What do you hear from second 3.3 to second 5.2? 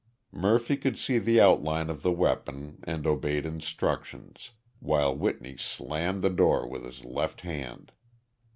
instructions, while